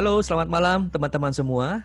[0.00, 1.84] Halo, selamat malam teman-teman semua.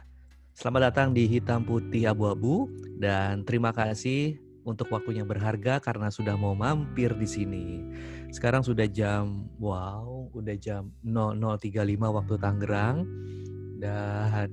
[0.56, 6.56] Selamat datang di Hitam Putih Abu-Abu dan terima kasih untuk waktunya berharga karena sudah mau
[6.56, 7.84] mampir di sini.
[8.32, 13.04] Sekarang sudah jam wow, udah jam 00.35 waktu Tangerang
[13.84, 14.48] dan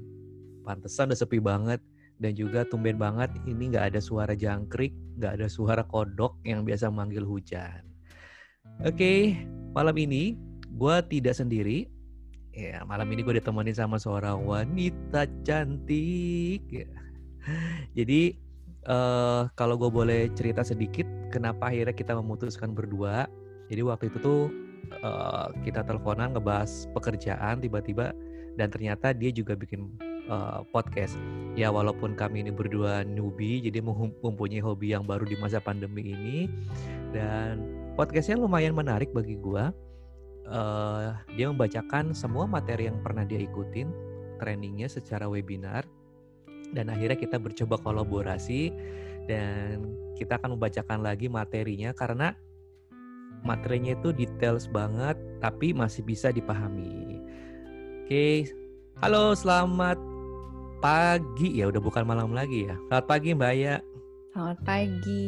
[0.66, 1.78] pantesan udah sepi banget
[2.18, 4.90] dan juga tumben banget ini nggak ada suara jangkrik,
[5.22, 7.86] nggak ada suara kodok yang biasa manggil hujan.
[8.82, 9.38] Oke,
[9.70, 10.34] malam ini
[10.66, 11.91] gue tidak sendiri.
[12.52, 16.60] Ya, malam ini gue ditemenin sama seorang wanita cantik.
[16.68, 16.84] Ya.
[17.96, 18.36] Jadi
[18.84, 23.24] uh, kalau gue boleh cerita sedikit, kenapa akhirnya kita memutuskan berdua.
[23.72, 24.42] Jadi waktu itu tuh
[25.00, 28.12] uh, kita teleponan ngebahas pekerjaan tiba-tiba
[28.60, 29.88] dan ternyata dia juga bikin
[30.28, 31.16] uh, podcast.
[31.56, 33.80] Ya walaupun kami ini berdua newbie, jadi
[34.20, 36.52] mempunyai hobi yang baru di masa pandemi ini
[37.16, 37.64] dan
[37.96, 39.72] podcastnya lumayan menarik bagi gue
[40.48, 43.90] uh, dia membacakan semua materi yang pernah dia ikutin
[44.42, 45.86] trainingnya secara webinar
[46.72, 48.72] dan akhirnya kita bercoba kolaborasi
[49.30, 52.34] dan kita akan membacakan lagi materinya karena
[53.42, 57.18] materinya itu details banget tapi masih bisa dipahami.
[58.02, 58.50] Oke,
[58.98, 59.98] halo selamat
[60.82, 62.74] pagi ya udah bukan malam lagi ya.
[62.90, 63.76] Selamat pagi Mbak Aya.
[64.34, 65.26] Selamat pagi.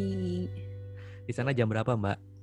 [1.24, 2.33] Di sana jam berapa Mbak?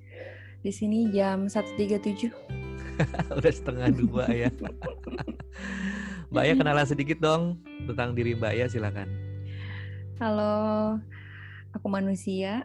[0.62, 2.30] Di sini jam 1.37.
[3.38, 4.50] udah setengah dua ya.
[6.30, 7.58] Mbak Ya kenalan sedikit dong
[7.90, 9.10] tentang diri Mbak Ya silakan.
[10.22, 11.02] Halo,
[11.74, 12.62] aku manusia,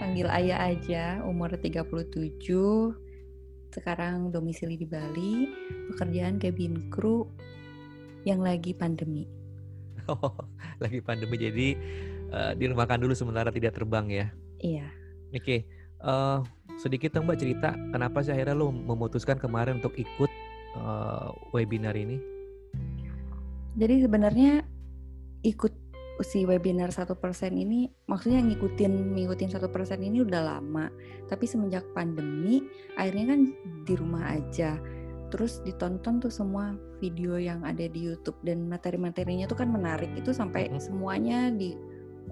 [0.00, 2.40] panggil Ayah aja, umur 37,
[3.68, 5.52] sekarang domisili di Bali,
[5.92, 7.28] pekerjaan cabin crew
[8.24, 9.28] yang lagi pandemi.
[10.06, 10.38] Oh,
[10.78, 11.74] lagi pandemi jadi
[12.30, 14.26] uh, dirumahkan dulu sementara tidak terbang ya?
[14.62, 14.86] Iya.
[15.34, 15.60] Oke, okay.
[15.98, 20.30] uh, eh, sedikit dong Mbak cerita kenapa sih akhirnya lo memutuskan kemarin untuk ikut
[20.76, 22.20] uh, webinar ini?
[23.76, 24.64] Jadi sebenarnya
[25.44, 25.72] ikut
[26.24, 30.88] si webinar satu persen ini maksudnya ngikutin ngikutin satu persen ini udah lama.
[31.28, 32.64] Tapi semenjak pandemi
[32.96, 33.40] akhirnya kan
[33.84, 34.80] di rumah aja.
[35.28, 36.72] Terus ditonton tuh semua
[37.02, 40.08] video yang ada di YouTube dan materi-materinya tuh kan menarik.
[40.16, 41.76] Itu sampai semuanya di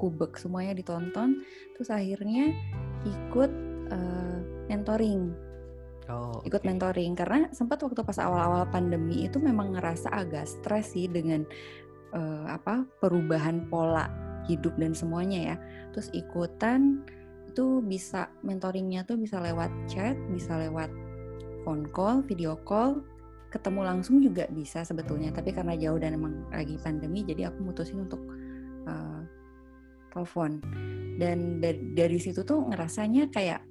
[0.00, 1.44] kubek semuanya ditonton.
[1.76, 2.54] Terus akhirnya
[3.04, 3.50] ikut
[4.74, 5.30] mentoring.
[6.10, 6.68] Oh, ikut okay.
[6.68, 7.16] mentoring.
[7.16, 11.46] Karena sempat waktu pas awal-awal pandemi itu memang ngerasa agak stres sih dengan
[12.12, 14.10] uh, apa perubahan pola
[14.44, 15.56] hidup dan semuanya ya.
[15.96, 17.00] Terus ikutan
[17.48, 20.90] itu bisa mentoringnya tuh bisa lewat chat bisa lewat
[21.62, 22.98] phone call video call
[23.54, 25.30] ketemu langsung juga bisa sebetulnya.
[25.32, 28.20] Tapi karena jauh dan emang lagi pandemi jadi aku mutusin untuk
[28.84, 29.22] uh,
[30.12, 30.60] telepon.
[31.14, 33.62] Dan dari, dari situ tuh ngerasanya kayak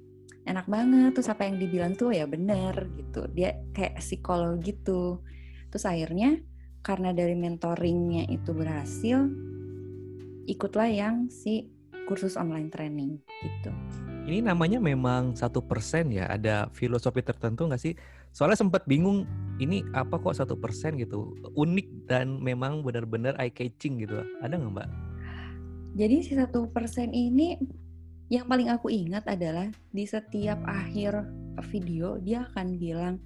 [0.44, 3.24] enak banget terus apa yang dibilang tuh ya bener gitu.
[3.32, 5.20] Dia kayak psikolog gitu.
[5.72, 6.40] Terus akhirnya
[6.84, 9.24] karena dari mentoringnya itu berhasil
[10.44, 11.72] ikutlah yang si
[12.04, 13.72] kursus online training gitu.
[14.24, 17.96] Ini namanya memang satu persen ya ada filosofi tertentu nggak sih?
[18.32, 19.28] Soalnya sempat bingung
[19.60, 21.36] ini apa kok satu persen gitu?
[21.56, 24.24] Unik dan memang benar-benar eye catching gitu.
[24.40, 24.88] Ada nggak mbak?
[25.94, 27.54] Jadi si satu persen ini
[28.34, 31.22] yang paling aku ingat adalah di setiap akhir
[31.70, 33.22] video dia akan bilang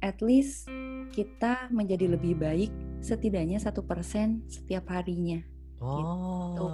[0.00, 0.64] at least
[1.12, 2.72] kita menjadi lebih baik
[3.04, 5.44] setidaknya satu persen setiap harinya.
[5.80, 6.66] Oh, gitu.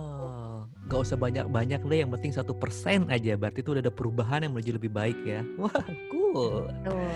[0.91, 3.39] gak usah banyak-banyak deh, yang penting satu persen aja.
[3.39, 5.47] Berarti itu udah ada perubahan yang menuju lebih baik ya.
[5.63, 6.67] Wah, cool.
[6.67, 7.07] Betul.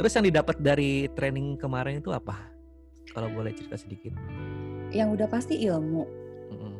[0.00, 2.40] Terus yang didapat dari training kemarin itu apa?
[3.12, 4.16] Kalau boleh cerita sedikit.
[4.96, 6.25] Yang udah pasti ilmu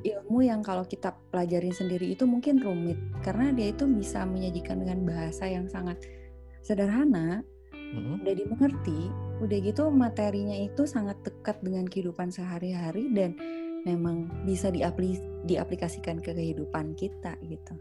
[0.07, 5.03] ilmu yang kalau kita pelajarin sendiri itu mungkin rumit karena dia itu bisa menyajikan dengan
[5.03, 5.99] bahasa yang sangat
[6.63, 7.43] sederhana,
[7.75, 8.23] mm-hmm.
[8.23, 9.01] udah dimengerti,
[9.43, 13.39] udah gitu materinya itu sangat dekat dengan kehidupan sehari-hari dan
[13.87, 17.75] memang bisa diapli- diaplikasikan ke kehidupan kita gitu.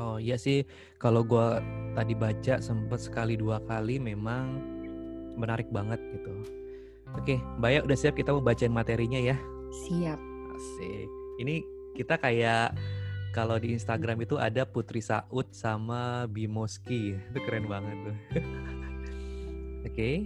[0.00, 0.64] Oh iya sih,
[0.96, 1.60] kalau gue
[1.92, 4.56] tadi baca sempat sekali dua kali memang
[5.36, 6.32] menarik banget gitu.
[7.12, 9.36] Oke, Mbak ya udah siap kita mau bacain materinya ya?
[9.84, 10.16] Siap.
[10.56, 11.66] Asik ini
[11.98, 12.72] kita kayak
[13.34, 17.16] kalau di Instagram itu ada Putri Saud sama Bimoski.
[17.16, 18.16] Itu keren banget tuh.
[19.82, 19.90] Oke.
[19.90, 20.16] okay.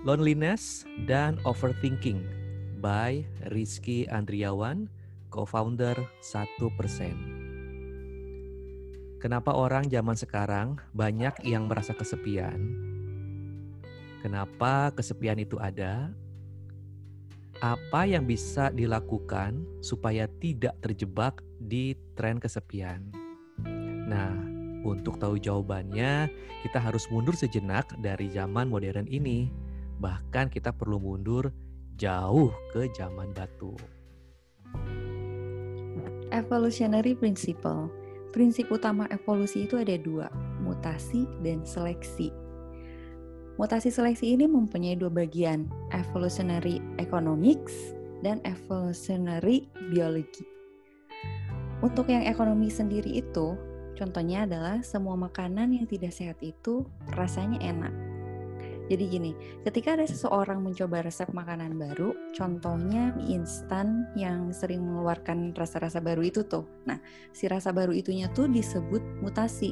[0.00, 2.24] Loneliness dan Overthinking
[2.80, 3.20] by
[3.52, 4.88] Rizky Andriawan,
[5.28, 5.92] co-founder
[6.24, 6.40] 1%.
[9.20, 12.56] Kenapa orang zaman sekarang banyak yang merasa kesepian?
[14.24, 16.08] Kenapa kesepian itu ada?
[17.60, 23.12] Apa yang bisa dilakukan supaya tidak terjebak di tren kesepian?
[24.08, 24.32] Nah,
[24.80, 26.32] untuk tahu jawabannya,
[26.64, 29.52] kita harus mundur sejenak dari zaman modern ini.
[30.00, 31.52] Bahkan kita perlu mundur
[32.00, 33.76] jauh ke zaman batu.
[36.32, 37.92] Evolutionary principle.
[38.32, 40.32] Prinsip utama evolusi itu ada dua,
[40.64, 42.39] mutasi dan seleksi.
[43.60, 47.92] Mutasi seleksi ini mempunyai dua bagian, evolutionary economics
[48.24, 50.48] dan evolutionary biology.
[51.84, 53.60] Untuk yang ekonomi sendiri itu,
[54.00, 57.92] contohnya adalah semua makanan yang tidak sehat itu rasanya enak,
[58.90, 66.02] jadi gini, ketika ada seseorang mencoba resep makanan baru, contohnya instan yang sering mengeluarkan rasa-rasa
[66.02, 66.66] baru itu tuh.
[66.90, 66.98] Nah,
[67.30, 69.70] si rasa baru itunya tuh disebut mutasi.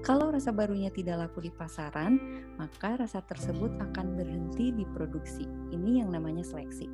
[0.00, 2.16] Kalau rasa barunya tidak laku di pasaran,
[2.56, 5.44] maka rasa tersebut akan berhenti diproduksi.
[5.76, 6.88] Ini yang namanya seleksi.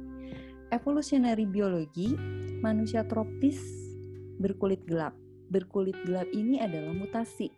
[0.75, 2.19] Evolutionary biologi,
[2.58, 3.62] manusia tropis
[4.43, 5.14] berkulit gelap.
[5.55, 7.55] Berkulit gelap ini adalah mutasi.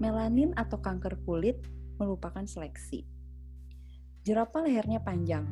[0.00, 1.60] Melanin atau kanker kulit
[2.00, 3.04] merupakan seleksi.
[4.24, 5.44] Jerapah lehernya panjang.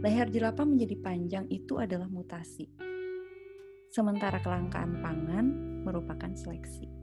[0.00, 2.64] Leher jerapah menjadi panjang itu adalah mutasi.
[3.92, 5.46] Sementara kelangkaan pangan
[5.84, 6.99] merupakan seleksi.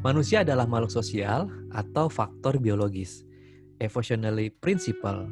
[0.00, 1.44] Manusia adalah makhluk sosial
[1.76, 3.20] atau faktor biologis.
[3.84, 5.28] Evolutionary principle.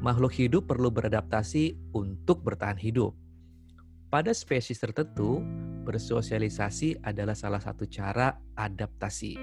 [0.00, 3.12] Makhluk hidup perlu beradaptasi untuk bertahan hidup.
[4.08, 5.44] Pada spesies tertentu,
[5.84, 9.36] bersosialisasi adalah salah satu cara adaptasi.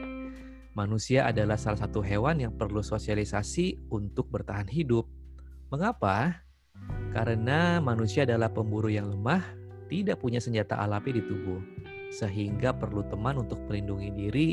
[0.74, 5.06] Manusia adalah salah satu hewan yang perlu sosialisasi untuk bertahan hidup.
[5.70, 6.42] Mengapa?
[7.14, 9.46] Karena manusia adalah pemburu yang lemah,
[9.94, 11.62] tidak punya senjata alami di tubuh,
[12.14, 14.50] sehingga perlu teman untuk melindungi diri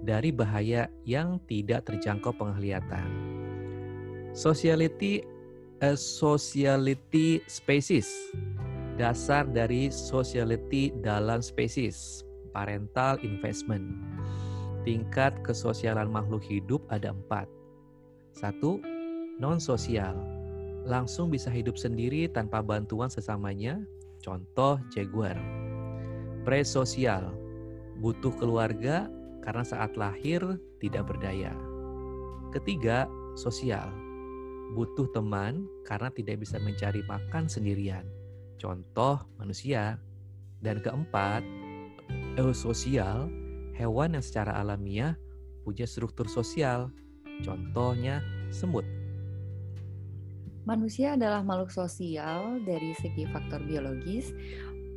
[0.00, 3.08] dari bahaya yang tidak terjangkau penglihatan.
[4.32, 5.20] Sociality,
[5.84, 8.08] a sociality species,
[8.96, 13.84] dasar dari sociality dalam species, parental investment.
[14.84, 17.44] Tingkat kesosialan makhluk hidup ada empat.
[18.32, 18.80] Satu,
[19.36, 20.16] non-sosial.
[20.88, 23.76] Langsung bisa hidup sendiri tanpa bantuan sesamanya,
[24.24, 25.36] contoh jaguar.
[26.40, 27.36] Presosial,
[28.00, 29.08] butuh keluarga
[29.44, 30.40] karena saat lahir
[30.80, 31.52] tidak berdaya.
[32.50, 33.04] Ketiga,
[33.36, 33.92] sosial.
[34.72, 38.06] Butuh teman karena tidak bisa mencari makan sendirian.
[38.56, 40.00] Contoh manusia.
[40.60, 41.40] Dan keempat,
[42.36, 43.32] eusosial
[43.80, 45.16] hewan yang secara alamiah
[45.64, 46.92] punya struktur sosial,
[47.40, 48.20] contohnya
[48.52, 48.84] semut.
[50.68, 54.36] Manusia adalah makhluk sosial dari segi faktor biologis,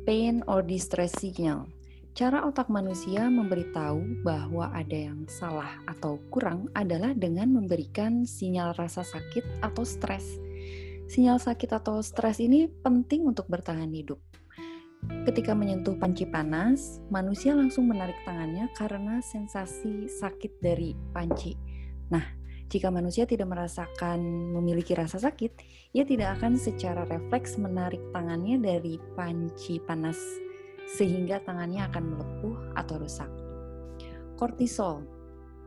[0.04, 1.68] pain or distress signal.
[2.14, 9.02] Cara otak manusia memberitahu bahwa ada yang salah atau kurang adalah dengan memberikan sinyal rasa
[9.02, 10.38] sakit atau stres.
[11.10, 14.22] Sinyal sakit atau stres ini penting untuk bertahan hidup.
[15.26, 21.58] Ketika menyentuh panci panas, manusia langsung menarik tangannya karena sensasi sakit dari panci.
[22.08, 22.24] Nah,
[22.72, 24.20] jika manusia tidak merasakan
[24.56, 25.52] memiliki rasa sakit,
[25.92, 30.16] ia tidak akan secara refleks menarik tangannya dari panci panas
[30.84, 33.30] sehingga tangannya akan melepuh atau rusak.
[34.36, 35.14] Kortisol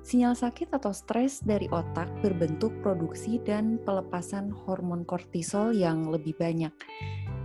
[0.07, 6.71] Sinyal sakit atau stres dari otak berbentuk produksi dan pelepasan hormon kortisol yang lebih banyak.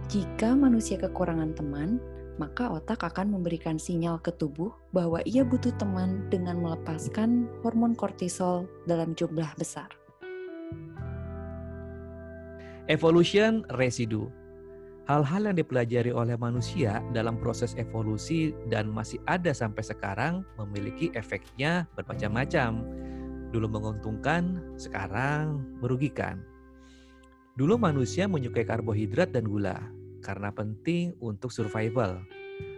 [0.07, 1.99] Jika manusia kekurangan teman,
[2.40, 8.65] maka otak akan memberikan sinyal ke tubuh bahwa ia butuh teman dengan melepaskan hormon kortisol
[8.89, 9.89] dalam jumlah besar.
[12.91, 14.27] Evolution residu.
[15.10, 21.91] Hal-hal yang dipelajari oleh manusia dalam proses evolusi dan masih ada sampai sekarang memiliki efeknya
[21.98, 22.86] bermacam-macam.
[23.51, 26.41] Dulu menguntungkan, sekarang merugikan.
[27.58, 29.77] Dulu manusia menyukai karbohidrat dan gula,
[30.22, 32.22] karena penting untuk survival.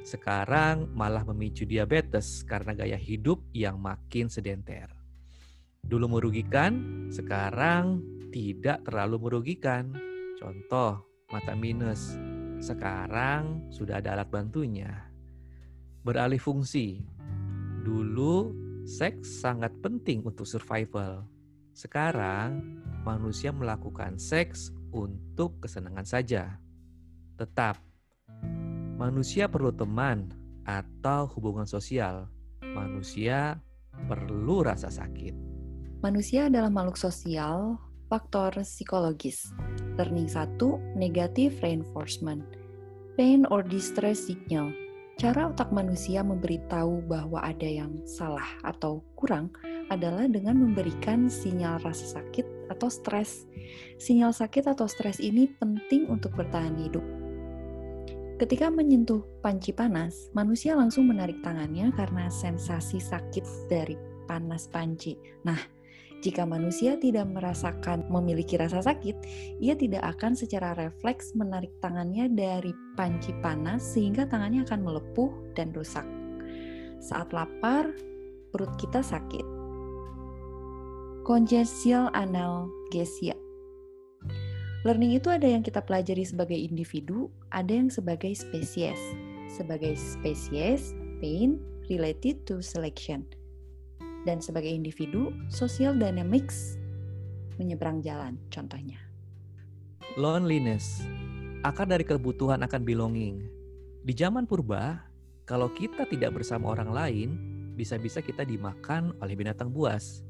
[0.01, 4.89] Sekarang malah memicu diabetes karena gaya hidup yang makin sedenter.
[5.85, 8.01] Dulu merugikan, sekarang
[8.33, 9.93] tidak terlalu merugikan.
[10.41, 12.17] Contoh, mata minus.
[12.65, 14.91] Sekarang sudah ada alat bantunya.
[16.01, 17.05] Beralih fungsi.
[17.85, 18.57] Dulu
[18.89, 21.29] seks sangat penting untuk survival.
[21.77, 26.64] Sekarang manusia melakukan seks untuk kesenangan saja.
[27.35, 27.83] Tetap,
[28.95, 30.31] manusia perlu teman
[30.63, 32.31] atau hubungan sosial.
[32.63, 33.59] Manusia
[34.07, 35.35] perlu rasa sakit.
[35.99, 37.75] Manusia adalah makhluk sosial,
[38.07, 39.51] faktor psikologis.
[39.99, 42.47] Learning 1, negative reinforcement.
[43.19, 44.71] Pain or distress signal.
[45.19, 49.51] Cara otak manusia memberitahu bahwa ada yang salah atau kurang
[49.91, 53.47] adalah dengan memberikan sinyal rasa sakit atau stres.
[54.03, 57.24] Sinyal sakit atau stres ini penting untuk bertahan hidup.
[58.35, 63.95] Ketika menyentuh panci panas, manusia langsung menarik tangannya karena sensasi sakit dari
[64.27, 65.15] panas panci.
[65.47, 65.59] Nah,
[66.25, 69.13] Jika manusia tidak merasakan memiliki rasa sakit,
[69.61, 75.69] ia tidak akan secara refleks menarik tangannya dari panci panas sehingga tangannya akan melepuh dan
[75.77, 76.09] rusak.
[76.97, 77.93] Saat lapar,
[78.57, 79.45] perut kita sakit.
[81.29, 83.44] Congenital analgesia.
[84.85, 89.01] Learning itu ada yang kita pelajari sebagai individu, ada yang sebagai spesies.
[89.49, 90.93] Sebagai spesies,
[91.25, 91.57] pain
[91.89, 93.25] related to selection
[94.25, 96.81] dan sebagai individu, social dynamics
[97.61, 98.99] menyeberang jalan contohnya.
[100.17, 101.05] Loneliness,
[101.63, 103.45] akar dari kebutuhan akan belonging.
[104.05, 105.01] Di zaman purba,
[105.45, 107.29] kalau kita tidak bersama orang lain,
[107.77, 110.25] bisa-bisa kita dimakan oleh binatang buas.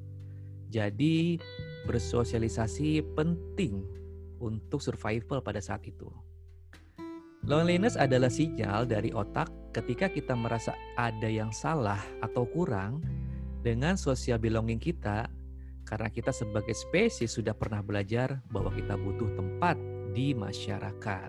[0.70, 1.38] Jadi,
[1.86, 4.03] bersosialisasi penting
[4.44, 6.12] untuk survival pada saat itu.
[7.44, 13.04] Loneliness adalah sinyal dari otak ketika kita merasa ada yang salah atau kurang
[13.60, 15.28] dengan sosial belonging kita,
[15.84, 19.76] karena kita sebagai spesies sudah pernah belajar bahwa kita butuh tempat
[20.16, 21.28] di masyarakat.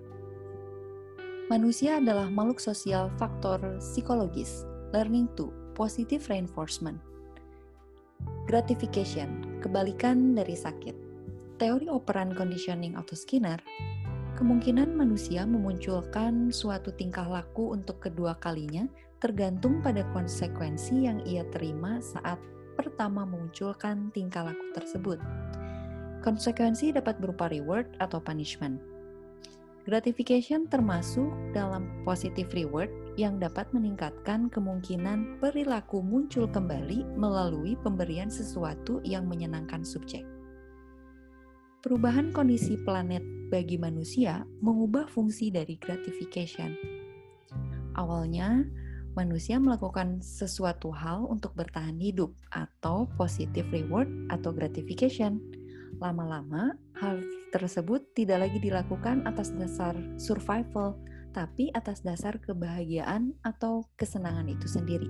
[1.52, 4.64] Manusia adalah makhluk sosial faktor psikologis,
[4.96, 6.98] learning to, positive reinforcement.
[8.48, 11.05] Gratification, kebalikan dari sakit.
[11.56, 13.64] Teori operan conditioning atau Skinner,
[14.36, 18.84] kemungkinan manusia memunculkan suatu tingkah laku untuk kedua kalinya
[19.24, 22.36] tergantung pada konsekuensi yang ia terima saat
[22.76, 25.16] pertama memunculkan tingkah laku tersebut.
[26.20, 28.76] Konsekuensi dapat berupa reward atau punishment.
[29.88, 39.00] Gratification termasuk dalam positive reward yang dapat meningkatkan kemungkinan perilaku muncul kembali melalui pemberian sesuatu
[39.08, 40.35] yang menyenangkan subjek.
[41.86, 43.22] Perubahan kondisi planet
[43.54, 46.74] bagi manusia mengubah fungsi dari gratification.
[47.94, 48.66] Awalnya,
[49.14, 55.38] manusia melakukan sesuatu hal untuk bertahan hidup atau positive reward atau gratification.
[56.02, 57.22] Lama-lama, hal
[57.54, 60.98] tersebut tidak lagi dilakukan atas dasar survival,
[61.38, 65.10] tapi atas dasar kebahagiaan atau kesenangan itu sendiri.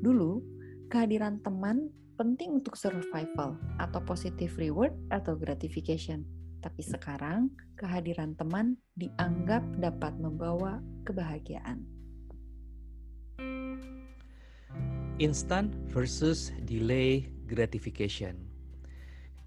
[0.00, 0.40] Dulu,
[0.88, 6.20] kehadiran teman penting untuk survival atau positive reward atau gratification.
[6.60, 7.48] Tapi sekarang,
[7.80, 11.80] kehadiran teman dianggap dapat membawa kebahagiaan.
[15.16, 18.36] Instant versus delay gratification.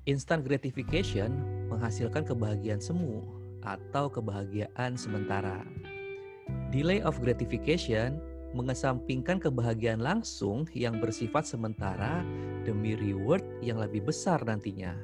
[0.10, 1.30] Instant gratification
[1.70, 3.22] menghasilkan kebahagiaan semu
[3.62, 5.62] atau kebahagiaan sementara.
[6.74, 8.18] Delay of gratification
[8.58, 12.22] mengesampingkan kebahagiaan langsung yang bersifat sementara
[12.64, 14.96] demi reward yang lebih besar nantinya.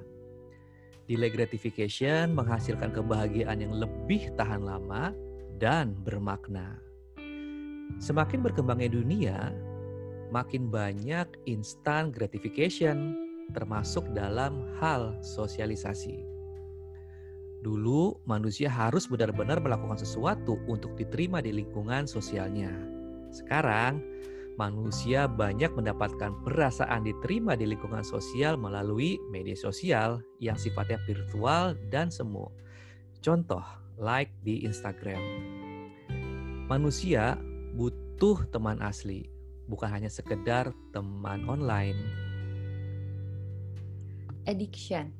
[1.09, 5.11] Delay gratification menghasilkan kebahagiaan yang lebih tahan lama
[5.57, 6.77] dan bermakna.
[7.97, 9.37] Semakin berkembangnya dunia,
[10.29, 13.17] makin banyak instant gratification,
[13.51, 16.21] termasuk dalam hal sosialisasi.
[17.59, 22.71] Dulu, manusia harus benar-benar melakukan sesuatu untuk diterima di lingkungan sosialnya.
[23.35, 23.99] Sekarang,
[24.59, 32.11] manusia banyak mendapatkan perasaan diterima di lingkungan sosial melalui media sosial yang sifatnya virtual dan
[32.11, 32.51] semu.
[33.23, 33.63] Contoh,
[33.95, 35.23] like di Instagram.
[36.67, 37.39] Manusia
[37.79, 39.31] butuh teman asli,
[39.71, 41.95] bukan hanya sekedar teman online.
[44.43, 45.15] Addiction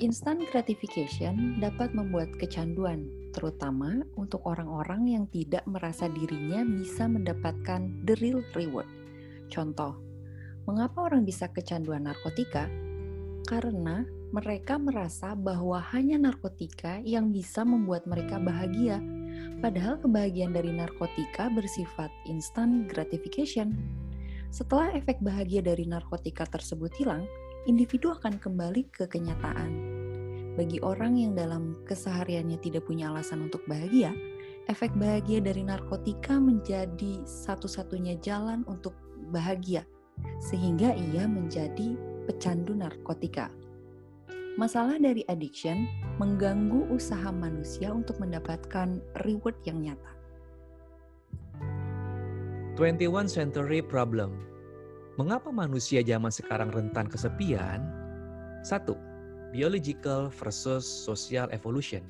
[0.00, 8.14] Instant gratification dapat membuat kecanduan, terutama untuk orang-orang yang tidak merasa dirinya bisa mendapatkan the
[8.20, 8.86] real reward.
[9.48, 9.96] Contoh,
[10.68, 12.68] mengapa orang bisa kecanduan narkotika?
[13.48, 19.00] Karena mereka merasa bahwa hanya narkotika yang bisa membuat mereka bahagia,
[19.62, 23.78] Padahal kebahagiaan dari narkotika bersifat instant gratification.
[24.50, 27.24] Setelah efek bahagia dari narkotika tersebut hilang,
[27.64, 30.01] individu akan kembali ke kenyataan.
[30.52, 34.12] Bagi orang yang dalam kesehariannya tidak punya alasan untuk bahagia,
[34.68, 38.92] efek bahagia dari narkotika menjadi satu-satunya jalan untuk
[39.32, 39.88] bahagia,
[40.44, 41.96] sehingga ia menjadi
[42.28, 43.48] pecandu narkotika.
[44.60, 45.88] Masalah dari addiction
[46.20, 50.12] mengganggu usaha manusia untuk mendapatkan reward yang nyata.
[52.76, 54.36] 21 century problem.
[55.16, 57.84] Mengapa manusia zaman sekarang rentan kesepian?
[58.64, 58.96] Satu,
[59.52, 62.00] biological versus social evolution.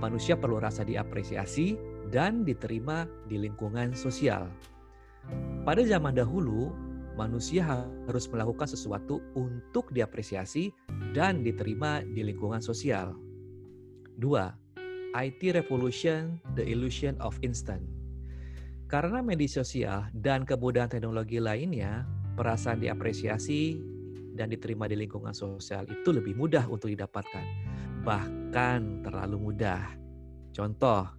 [0.00, 1.76] Manusia perlu rasa diapresiasi
[2.08, 4.48] dan diterima di lingkungan sosial.
[5.68, 6.72] Pada zaman dahulu,
[7.12, 10.72] manusia harus melakukan sesuatu untuk diapresiasi
[11.12, 13.12] dan diterima di lingkungan sosial.
[14.16, 14.50] Dua,
[15.12, 17.84] IT revolution, the illusion of instant.
[18.88, 22.08] Karena media sosial dan kemudahan teknologi lainnya,
[22.40, 23.76] perasaan diapresiasi
[24.38, 27.42] dan diterima di lingkungan sosial itu lebih mudah untuk didapatkan.
[28.06, 29.82] Bahkan terlalu mudah.
[30.54, 31.10] Contoh,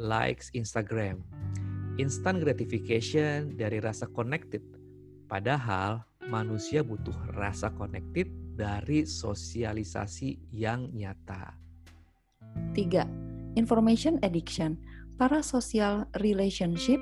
[0.00, 1.20] likes Instagram.
[2.00, 4.64] Instant gratification dari rasa connected.
[5.28, 6.00] Padahal
[6.32, 11.52] manusia butuh rasa connected dari sosialisasi yang nyata.
[12.72, 13.04] Tiga,
[13.56, 14.80] information addiction.
[15.16, 17.00] Para social relationship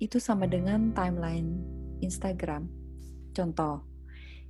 [0.00, 1.60] itu sama dengan timeline
[2.00, 2.68] Instagram.
[3.36, 3.84] Contoh,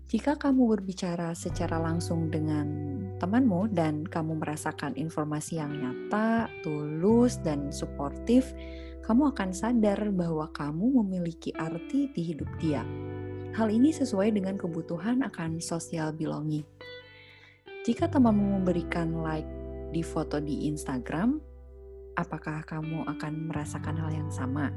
[0.04, 2.68] jika kamu berbicara secara langsung dengan
[3.16, 8.52] temanmu dan kamu merasakan informasi yang nyata, tulus, dan suportif,
[9.08, 12.84] kamu akan sadar bahwa kamu memiliki arti di hidup dia.
[13.56, 16.66] Hal ini sesuai dengan kebutuhan akan social belonging.
[17.88, 19.48] Jika temanmu memberikan like
[19.88, 21.40] di foto di Instagram,
[22.20, 24.68] apakah kamu akan merasakan hal yang sama?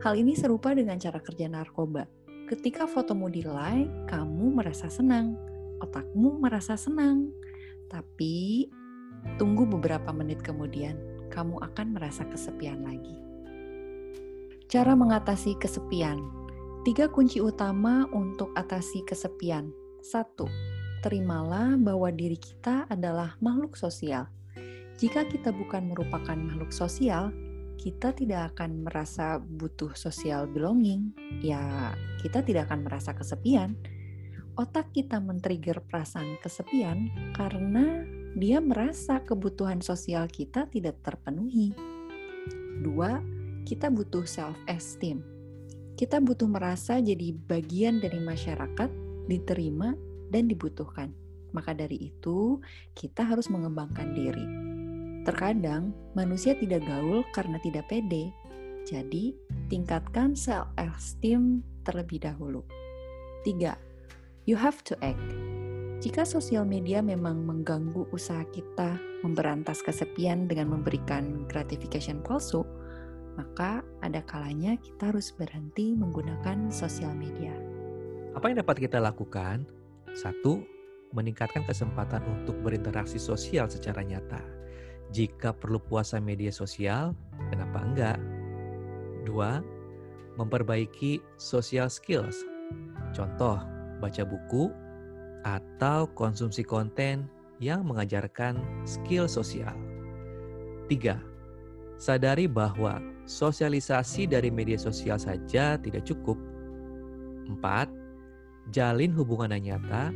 [0.00, 2.04] Hal ini serupa dengan cara kerja narkoba.
[2.50, 5.38] Ketika fotomu di like, kamu merasa senang,
[5.78, 7.30] otakmu merasa senang.
[7.86, 8.66] Tapi
[9.38, 10.98] tunggu beberapa menit kemudian,
[11.30, 13.14] kamu akan merasa kesepian lagi.
[14.66, 16.18] Cara mengatasi kesepian.
[16.82, 19.70] Tiga kunci utama untuk atasi kesepian.
[20.02, 20.50] Satu,
[21.06, 24.26] terimalah bahwa diri kita adalah makhluk sosial.
[24.98, 27.30] Jika kita bukan merupakan makhluk sosial,
[27.80, 31.16] kita tidak akan merasa butuh sosial belonging.
[31.40, 33.72] Ya, kita tidak akan merasa kesepian.
[34.60, 38.04] Otak kita men-trigger perasaan kesepian karena
[38.36, 41.72] dia merasa kebutuhan sosial kita tidak terpenuhi.
[42.84, 43.24] Dua,
[43.64, 45.24] kita butuh self-esteem.
[45.96, 48.92] Kita butuh merasa jadi bagian dari masyarakat,
[49.24, 49.96] diterima,
[50.28, 51.16] dan dibutuhkan.
[51.56, 52.60] Maka dari itu,
[52.92, 54.59] kita harus mengembangkan diri.
[55.30, 58.34] Terkadang manusia tidak gaul karena tidak pede.
[58.82, 59.30] Jadi,
[59.70, 62.66] tingkatkan self-esteem terlebih dahulu.
[63.46, 63.78] 3.
[64.50, 65.22] You have to act.
[66.02, 72.66] Jika sosial media memang mengganggu usaha kita memberantas kesepian dengan memberikan gratification palsu,
[73.38, 77.54] maka ada kalanya kita harus berhenti menggunakan sosial media.
[78.34, 79.62] Apa yang dapat kita lakukan
[80.10, 80.66] satu,
[81.14, 84.59] meningkatkan kesempatan untuk berinteraksi sosial secara nyata.
[85.10, 87.18] Jika perlu puasa media sosial,
[87.50, 88.18] kenapa enggak?
[89.26, 89.58] Dua,
[90.38, 92.46] memperbaiki social skills.
[93.10, 93.58] Contoh,
[93.98, 94.70] baca buku
[95.42, 97.26] atau konsumsi konten
[97.58, 99.74] yang mengajarkan skill sosial.
[100.86, 101.18] Tiga,
[101.98, 106.38] sadari bahwa sosialisasi dari media sosial saja tidak cukup.
[107.50, 107.90] Empat,
[108.70, 110.14] jalin hubungan yang nyata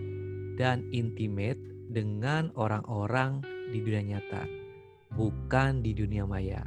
[0.55, 1.59] dan intimate
[1.91, 3.43] dengan orang-orang
[3.75, 4.47] di dunia nyata,
[5.15, 6.63] bukan di dunia maya.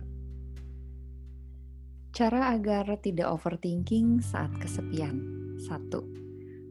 [2.15, 5.21] Cara agar tidak overthinking saat kesepian.
[5.61, 6.01] Satu,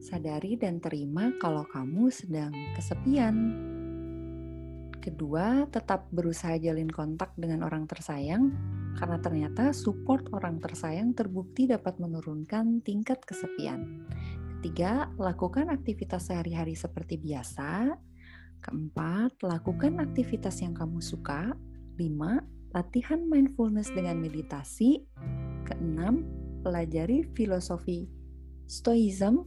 [0.02, 3.36] sadari dan terima kalau kamu sedang kesepian.
[4.98, 8.50] Kedua, tetap berusaha jalin kontak dengan orang tersayang
[8.98, 14.02] karena ternyata support orang tersayang terbukti dapat menurunkan tingkat kesepian.
[14.58, 17.94] Ketiga, lakukan aktivitas sehari-hari seperti biasa.
[18.66, 21.54] Keempat, lakukan aktivitas yang kamu suka.
[22.02, 22.42] Lima,
[22.74, 25.06] latihan mindfulness dengan meditasi.
[25.62, 26.26] Keenam,
[26.66, 28.10] pelajari filosofi
[28.66, 29.46] stoicism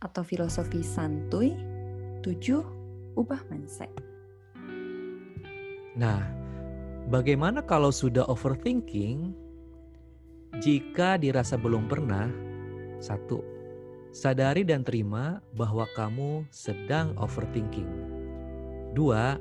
[0.00, 1.52] atau filosofi santuy.
[2.24, 2.64] Tujuh,
[3.20, 3.92] ubah mindset.
[5.92, 6.24] Nah,
[7.12, 9.36] bagaimana kalau sudah overthinking?
[10.56, 12.32] Jika dirasa belum pernah,
[12.96, 13.52] satu,
[14.12, 17.88] Sadari dan terima bahwa kamu sedang overthinking.
[18.92, 19.40] Dua,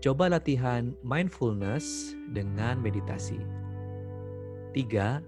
[0.00, 3.36] coba latihan mindfulness dengan meditasi.
[4.72, 5.20] Tiga,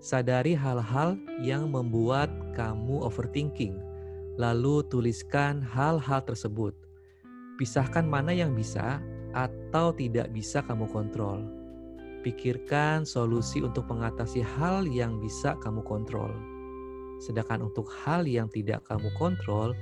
[0.00, 3.76] sadari hal-hal yang membuat kamu overthinking,
[4.40, 6.72] lalu tuliskan hal-hal tersebut.
[7.60, 8.98] Pisahkan mana yang bisa
[9.36, 11.44] atau tidak bisa kamu kontrol.
[12.24, 16.32] Pikirkan solusi untuk mengatasi hal yang bisa kamu kontrol
[17.22, 19.78] Sedangkan untuk hal yang tidak kamu kontrol,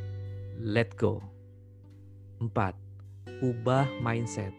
[0.61, 1.25] let go.
[2.41, 2.49] 4.
[3.45, 4.57] Ubah mindset.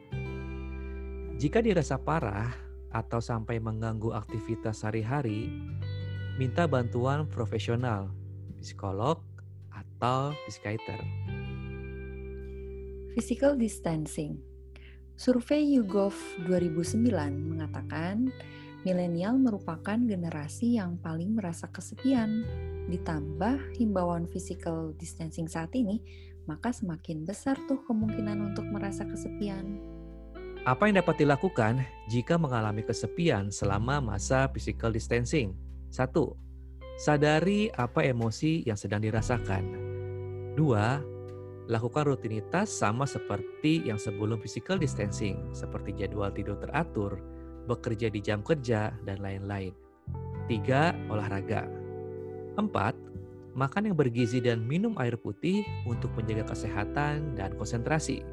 [1.42, 2.54] Jika dirasa parah
[2.94, 5.50] atau sampai mengganggu aktivitas sehari-hari,
[6.38, 8.14] minta bantuan profesional,
[8.62, 9.18] psikolog
[9.74, 11.02] atau psikiater.
[13.18, 14.38] Physical distancing.
[15.18, 16.14] Survei YouGov
[16.46, 17.02] 2009
[17.34, 18.30] mengatakan
[18.86, 22.46] milenial merupakan generasi yang paling merasa kesepian
[22.94, 25.98] ditambah himbauan physical distancing saat ini,
[26.46, 29.82] maka semakin besar tuh kemungkinan untuk merasa kesepian.
[30.62, 35.58] Apa yang dapat dilakukan jika mengalami kesepian selama masa physical distancing?
[35.90, 36.38] Satu,
[37.02, 39.64] sadari apa emosi yang sedang dirasakan.
[40.54, 41.02] Dua,
[41.66, 47.18] lakukan rutinitas sama seperti yang sebelum physical distancing, seperti jadwal tidur teratur,
[47.66, 49.74] bekerja di jam kerja, dan lain-lain.
[50.46, 51.66] Tiga, olahraga.
[52.60, 52.94] Empat,
[53.52, 58.24] makan yang bergizi dan minum air putih untuk menjaga kesehatan dan konsentrasi.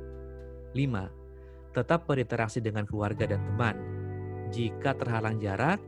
[0.75, 1.11] Lima,
[1.75, 3.77] tetap berinteraksi dengan keluarga dan teman.
[4.55, 5.83] Jika terhalang jarak,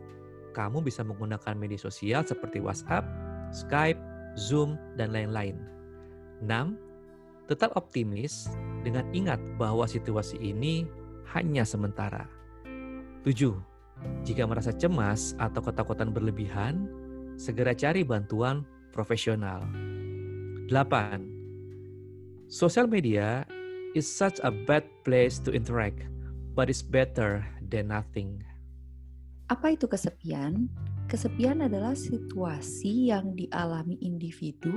[0.53, 3.07] kamu bisa menggunakan media sosial seperti WhatsApp,
[3.55, 3.99] Skype,
[4.35, 5.57] Zoom, dan lain-lain.
[6.43, 7.49] 6.
[7.51, 8.47] Tetap optimis
[8.87, 10.87] dengan ingat bahwa situasi ini
[11.35, 12.27] hanya sementara.
[13.27, 13.53] 7.
[14.25, 16.89] Jika merasa cemas atau ketakutan berlebihan,
[17.37, 19.65] segera cari bantuan profesional.
[20.69, 22.51] 8.
[22.51, 23.47] Sosial media
[23.95, 26.07] is such a bad place to interact,
[26.55, 28.43] but it's better than nothing.
[29.51, 30.71] Apa itu kesepian?
[31.11, 34.71] Kesepian adalah situasi yang dialami individu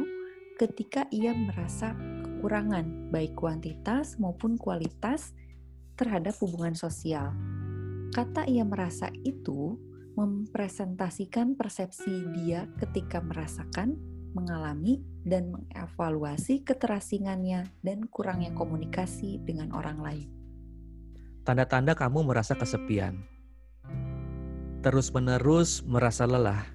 [0.58, 1.94] ketika ia merasa
[2.26, 5.34] kekurangan, baik kuantitas maupun kualitas,
[5.94, 7.34] terhadap hubungan sosial.
[8.14, 9.78] Kata "ia merasa" itu
[10.14, 13.98] mempresentasikan persepsi dia ketika merasakan,
[14.34, 20.28] mengalami, dan mengevaluasi keterasingannya dan kurangnya komunikasi dengan orang lain.
[21.44, 23.34] Tanda-tanda kamu merasa kesepian
[24.84, 26.68] terus-menerus merasa lelah.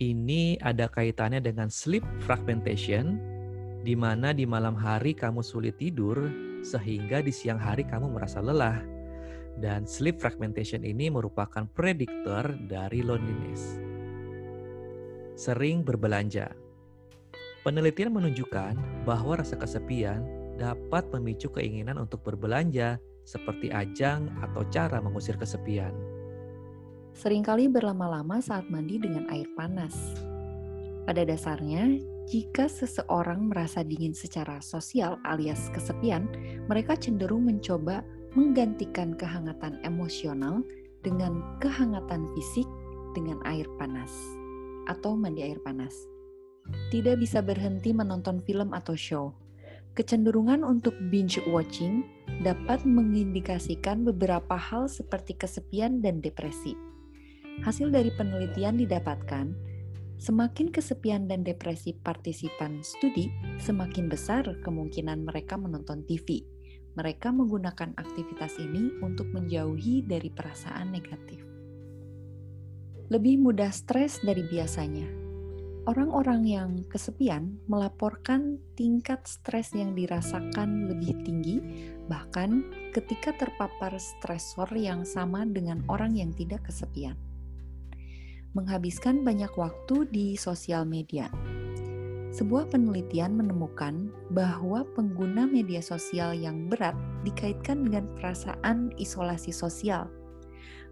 [0.00, 3.20] Ini ada kaitannya dengan sleep fragmentation,
[3.84, 6.32] di mana di malam hari kamu sulit tidur,
[6.64, 8.95] sehingga di siang hari kamu merasa lelah.
[9.56, 13.80] Dan sleep fragmentation ini merupakan prediktor dari loneliness.
[15.36, 16.52] Sering berbelanja.
[17.64, 20.22] Penelitian menunjukkan bahwa rasa kesepian
[20.60, 25.92] dapat memicu keinginan untuk berbelanja, seperti ajang atau cara mengusir kesepian
[27.16, 29.96] sering kali berlama-lama saat mandi dengan air panas.
[31.08, 31.96] Pada dasarnya,
[32.28, 36.28] jika seseorang merasa dingin secara sosial alias kesepian,
[36.68, 38.04] mereka cenderung mencoba
[38.36, 40.60] menggantikan kehangatan emosional
[41.00, 42.68] dengan kehangatan fisik
[43.16, 44.12] dengan air panas
[44.92, 45.96] atau mandi air panas.
[46.92, 49.32] Tidak bisa berhenti menonton film atau show.
[49.96, 52.04] Kecenderungan untuk binge watching
[52.44, 56.76] dapat mengindikasikan beberapa hal seperti kesepian dan depresi.
[57.64, 59.56] Hasil dari penelitian didapatkan,
[60.20, 66.44] semakin kesepian dan depresi partisipan studi, semakin besar kemungkinan mereka menonton TV.
[66.96, 71.44] Mereka menggunakan aktivitas ini untuk menjauhi dari perasaan negatif.
[73.12, 75.06] Lebih mudah stres dari biasanya.
[75.86, 81.62] Orang-orang yang kesepian melaporkan tingkat stres yang dirasakan lebih tinggi,
[82.10, 87.14] bahkan ketika terpapar stresor yang sama dengan orang yang tidak kesepian
[88.56, 91.28] menghabiskan banyak waktu di sosial media.
[92.36, 96.92] Sebuah penelitian menemukan bahwa pengguna media sosial yang berat
[97.24, 100.12] dikaitkan dengan perasaan isolasi sosial.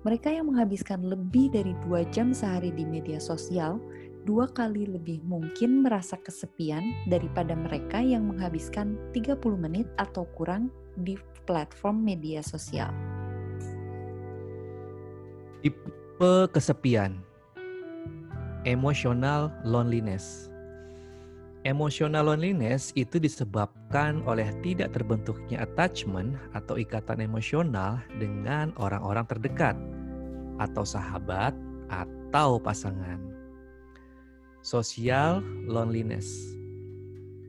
[0.09, 3.77] Mereka yang menghabiskan lebih dari dua jam sehari di media sosial
[4.25, 6.81] dua kali lebih mungkin merasa kesepian
[7.13, 12.89] daripada mereka yang menghabiskan 30 menit atau kurang di platform media sosial.
[15.61, 17.21] Tipe kesepian
[18.65, 20.54] emotional loneliness.
[21.65, 29.73] Emotional loneliness itu disebabkan oleh tidak terbentuknya attachment atau ikatan emosional dengan orang-orang terdekat
[30.61, 31.57] atau sahabat
[31.89, 33.17] atau pasangan.
[34.61, 36.29] Social loneliness.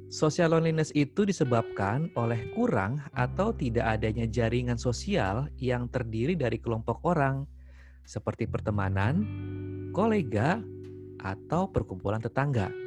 [0.08, 7.04] Social loneliness itu disebabkan oleh kurang atau tidak adanya jaringan sosial yang terdiri dari kelompok
[7.04, 7.43] orang
[8.08, 9.28] seperti pertemanan,
[9.91, 10.63] kolega,
[11.19, 12.84] atau perkumpulan tetangga.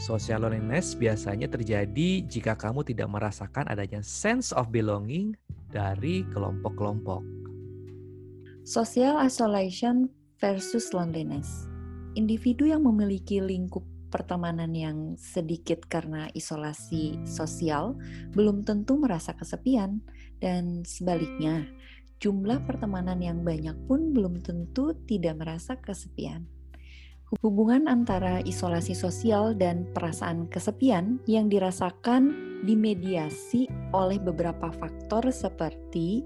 [0.00, 5.36] Social loneliness biasanya terjadi jika kamu tidak merasakan adanya sense of belonging
[5.68, 7.20] dari kelompok-kelompok.
[8.64, 10.08] Social isolation
[10.40, 11.68] versus loneliness.
[12.16, 17.96] Individu yang memiliki lingkup pertemanan yang sedikit karena isolasi sosial
[18.32, 20.00] belum tentu merasa kesepian
[20.40, 21.68] dan sebaliknya,
[22.20, 26.61] jumlah pertemanan yang banyak pun belum tentu tidak merasa kesepian.
[27.40, 32.28] Hubungan antara isolasi sosial dan perasaan kesepian yang dirasakan
[32.68, 36.20] dimediasi oleh beberapa faktor seperti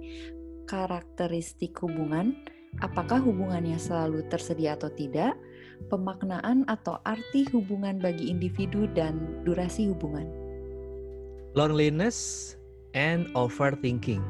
[0.66, 2.35] karakteristik hubungan,
[2.83, 5.38] apakah hubungannya selalu tersedia atau tidak,
[5.87, 10.27] pemaknaan atau arti hubungan bagi individu dan durasi hubungan.
[11.55, 12.59] Loneliness
[12.99, 14.27] and overthinking.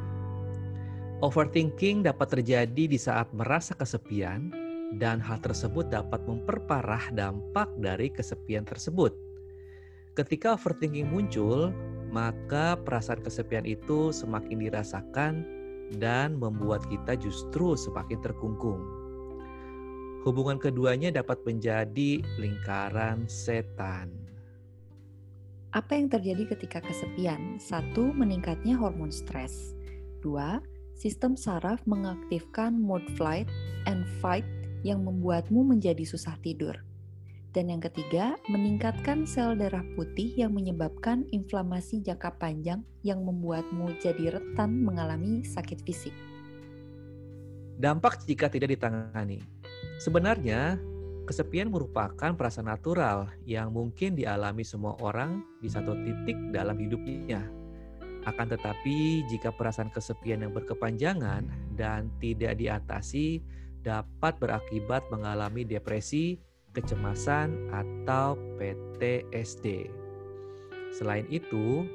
[1.24, 8.62] Overthinking dapat terjadi di saat merasa kesepian dan hal tersebut dapat memperparah dampak dari kesepian
[8.62, 9.10] tersebut.
[10.14, 11.74] Ketika overthinking muncul,
[12.08, 15.44] maka perasaan kesepian itu semakin dirasakan
[15.98, 18.80] dan membuat kita justru semakin terkungkung.
[20.24, 24.10] Hubungan keduanya dapat menjadi lingkaran setan.
[25.70, 27.60] Apa yang terjadi ketika kesepian?
[27.60, 29.76] Satu, meningkatnya hormon stres.
[30.24, 30.58] Dua,
[30.96, 33.46] sistem saraf mengaktifkan mode flight
[33.84, 34.48] and fight
[34.86, 36.78] yang membuatmu menjadi susah tidur.
[37.50, 44.38] Dan yang ketiga, meningkatkan sel darah putih yang menyebabkan inflamasi jangka panjang yang membuatmu jadi
[44.38, 46.14] rentan mengalami sakit fisik.
[47.82, 49.42] Dampak jika tidak ditangani.
[49.98, 50.78] Sebenarnya,
[51.26, 57.42] Kesepian merupakan perasaan natural yang mungkin dialami semua orang di satu titik dalam hidupnya.
[58.30, 63.42] Akan tetapi, jika perasaan kesepian yang berkepanjangan dan tidak diatasi,
[63.86, 66.42] dapat berakibat mengalami depresi,
[66.74, 69.86] kecemasan, atau PTSD.
[70.90, 71.86] Selain itu,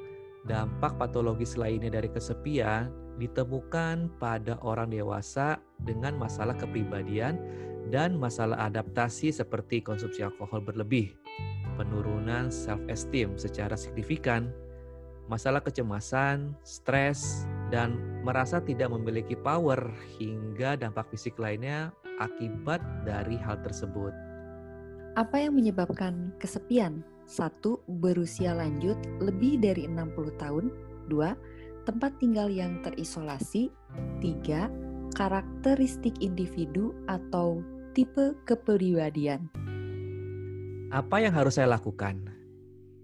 [0.48, 2.88] dampak patologis lainnya dari kesepian
[3.20, 7.36] ditemukan pada orang dewasa dengan masalah kepribadian
[7.92, 11.12] dan masalah adaptasi seperti konsumsi alkohol berlebih,
[11.76, 14.48] penurunan self-esteem secara signifikan,
[15.28, 19.80] masalah kecemasan, stres, dan merasa tidak memiliki power
[20.20, 21.88] hingga dampak fisik lainnya
[22.20, 24.12] akibat dari hal tersebut.
[25.16, 27.00] Apa yang menyebabkan kesepian?
[27.24, 30.68] Satu, berusia lanjut lebih dari 60 tahun.
[31.08, 31.32] Dua,
[31.88, 33.72] tempat tinggal yang terisolasi.
[34.20, 34.68] Tiga,
[35.16, 39.48] karakteristik individu atau tipe kepribadian.
[40.92, 42.28] Apa yang harus saya lakukan?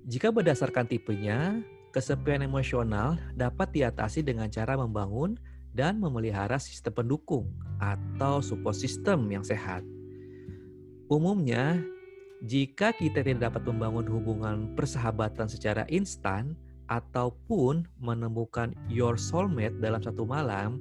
[0.08, 5.38] Jika berdasarkan tipenya, kesepian emosional dapat diatasi dengan cara membangun
[5.72, 7.46] dan memelihara sistem pendukung
[7.78, 9.86] atau support system yang sehat.
[11.08, 11.80] Umumnya,
[12.44, 16.54] jika kita tidak dapat membangun hubungan persahabatan secara instan
[16.88, 20.80] ataupun menemukan your soulmate dalam satu malam,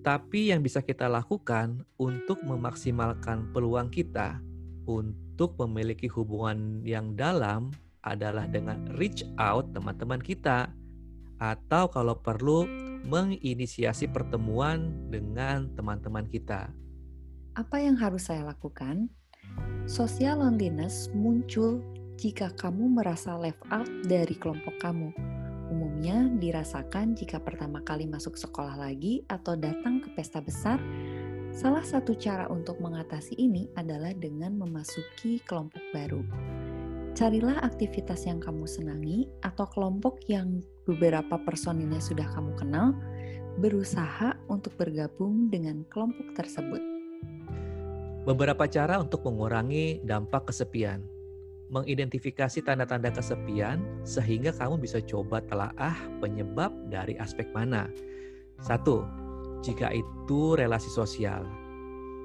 [0.00, 4.40] tapi yang bisa kita lakukan untuk memaksimalkan peluang kita
[4.88, 7.70] untuk memiliki hubungan yang dalam
[8.04, 10.72] adalah dengan reach out teman-teman kita
[11.40, 12.68] atau kalau perlu
[13.08, 16.68] menginisiasi pertemuan dengan teman-teman kita.
[17.56, 19.08] Apa yang harus saya lakukan?
[19.88, 21.80] Social loneliness muncul
[22.20, 25.10] jika kamu merasa left out dari kelompok kamu
[25.70, 30.82] umumnya dirasakan jika pertama kali masuk sekolah lagi atau datang ke pesta besar.
[31.54, 36.22] Salah satu cara untuk mengatasi ini adalah dengan memasuki kelompok baru.
[37.12, 42.96] Carilah aktivitas yang kamu senangi atau kelompok yang beberapa personilnya sudah kamu kenal,
[43.58, 46.80] berusaha untuk bergabung dengan kelompok tersebut.
[48.24, 51.20] Beberapa cara untuk mengurangi dampak kesepian
[51.70, 57.86] mengidentifikasi tanda-tanda kesepian sehingga kamu bisa coba telaah penyebab dari aspek mana.
[58.60, 59.06] Satu,
[59.62, 61.46] jika itu relasi sosial.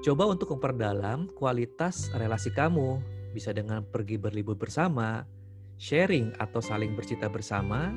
[0.01, 2.99] Coba untuk memperdalam kualitas relasi kamu,
[3.35, 5.27] bisa dengan pergi berlibur bersama,
[5.75, 7.91] sharing atau saling bercita bersama,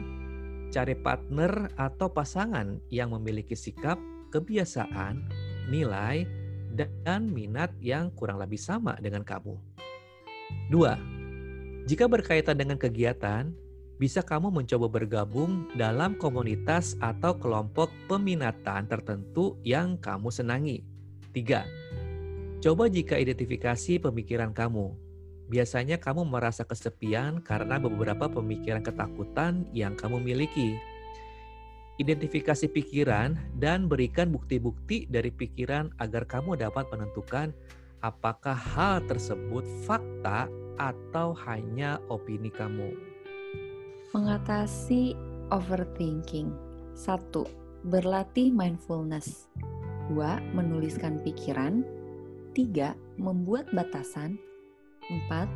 [0.74, 3.96] cari partner atau pasangan yang memiliki sikap,
[4.34, 5.22] kebiasaan,
[5.70, 6.26] nilai,
[6.74, 9.54] dan minat yang kurang lebih sama dengan kamu.
[10.68, 10.98] Dua,
[11.88, 13.48] jika berkaitan dengan kegiatan,
[13.98, 20.86] bisa kamu mencoba bergabung dalam komunitas atau kelompok peminatan tertentu yang kamu senangi.
[21.34, 22.62] 3.
[22.62, 25.07] Coba jika identifikasi pemikiran kamu.
[25.48, 30.76] Biasanya kamu merasa kesepian karena beberapa pemikiran ketakutan yang kamu miliki.
[31.98, 37.50] Identifikasi pikiran dan berikan bukti-bukti dari pikiran agar kamu dapat menentukan
[38.06, 40.46] apakah hal tersebut fakta
[40.78, 42.94] atau hanya opini kamu?
[44.14, 45.18] Mengatasi
[45.50, 46.54] overthinking.
[46.94, 47.48] Satu,
[47.88, 49.50] berlatih mindfulness.
[50.06, 51.82] Dua, menuliskan pikiran.
[52.54, 54.47] Tiga, membuat batasan.
[55.08, 55.48] Empat,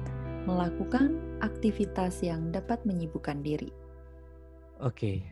[0.49, 3.69] melakukan aktivitas yang dapat menyibukkan diri.
[4.81, 5.23] Oke,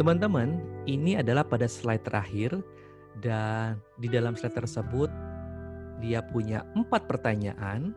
[0.00, 2.56] teman-teman, ini adalah pada slide terakhir
[3.20, 5.10] dan di dalam slide tersebut
[6.02, 7.94] dia punya empat pertanyaan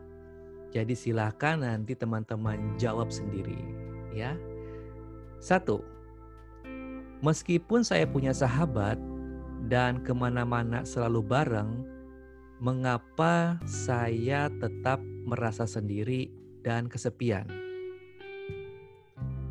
[0.68, 3.56] jadi silakan nanti teman-teman jawab sendiri
[4.12, 4.36] ya.
[5.40, 5.80] Satu,
[7.24, 9.00] meskipun saya punya sahabat
[9.70, 11.86] dan ke mana-mana selalu bareng,
[12.58, 16.30] mengapa saya tetap merasa sendiri
[16.66, 17.46] dan kesepian?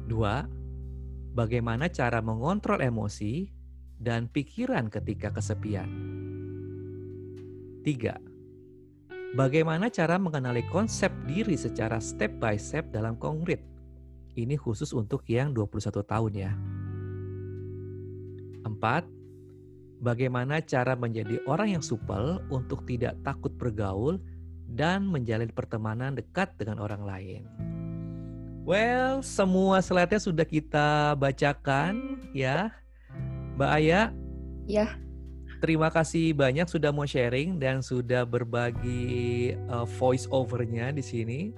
[0.08, 0.48] Dua,
[1.36, 3.52] bagaimana cara mengontrol emosi
[4.00, 5.90] dan pikiran ketika kesepian?
[7.84, 8.20] Tiga,
[9.36, 13.60] Bagaimana cara mengenali konsep diri secara step by step dalam konkret?
[14.40, 16.52] Ini khusus untuk yang 21 tahun ya.
[18.64, 19.04] Empat,
[20.02, 24.22] bagaimana cara menjadi orang yang supel untuk tidak takut bergaul
[24.68, 27.42] dan menjalin pertemanan dekat dengan orang lain.
[28.68, 32.76] Well, semua slide-nya sudah kita bacakan ya.
[33.56, 34.12] Mbak Aya.
[34.68, 35.00] Ya.
[35.64, 41.56] Terima kasih banyak sudah mau sharing dan sudah berbagi uh, voice overnya di sini.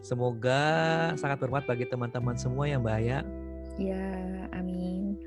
[0.00, 0.62] Semoga
[1.18, 3.18] sangat bermanfaat bagi teman-teman semua ya Mbak Aya.
[3.74, 4.06] Ya,
[4.54, 5.18] amin.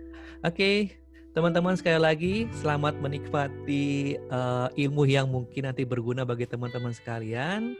[0.48, 0.78] Oke, okay.
[1.38, 7.78] Teman-teman sekali lagi selamat menikmati uh, ilmu yang mungkin nanti berguna bagi teman-teman sekalian.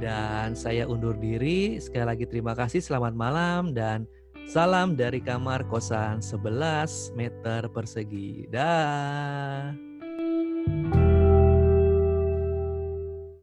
[0.00, 1.76] Dan saya undur diri.
[1.76, 4.08] Sekali lagi terima kasih, selamat malam dan
[4.48, 8.48] salam dari kamar kosan 11 meter persegi.
[8.48, 9.93] Dah.